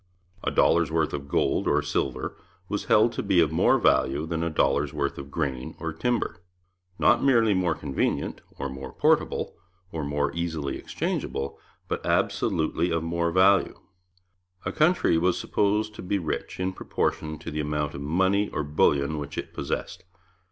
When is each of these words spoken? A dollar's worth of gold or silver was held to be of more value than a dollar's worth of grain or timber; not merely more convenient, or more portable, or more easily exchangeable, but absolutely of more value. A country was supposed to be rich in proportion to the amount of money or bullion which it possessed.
A 0.43 0.49
dollar's 0.49 0.91
worth 0.91 1.13
of 1.13 1.27
gold 1.27 1.67
or 1.67 1.83
silver 1.83 2.35
was 2.67 2.85
held 2.85 3.13
to 3.13 3.21
be 3.21 3.39
of 3.39 3.51
more 3.51 3.77
value 3.77 4.25
than 4.25 4.41
a 4.41 4.49
dollar's 4.49 4.91
worth 4.91 5.19
of 5.19 5.29
grain 5.29 5.75
or 5.79 5.93
timber; 5.93 6.41
not 6.97 7.23
merely 7.23 7.53
more 7.53 7.75
convenient, 7.75 8.41
or 8.57 8.67
more 8.67 8.91
portable, 8.91 9.53
or 9.91 10.03
more 10.03 10.33
easily 10.33 10.75
exchangeable, 10.77 11.59
but 11.87 12.03
absolutely 12.03 12.89
of 12.91 13.03
more 13.03 13.29
value. 13.29 13.79
A 14.65 14.71
country 14.71 15.19
was 15.19 15.37
supposed 15.37 15.93
to 15.93 16.01
be 16.01 16.17
rich 16.17 16.59
in 16.59 16.73
proportion 16.73 17.37
to 17.37 17.51
the 17.51 17.59
amount 17.59 17.93
of 17.93 18.01
money 18.01 18.49
or 18.49 18.63
bullion 18.63 19.19
which 19.19 19.37
it 19.37 19.53
possessed. 19.53 20.03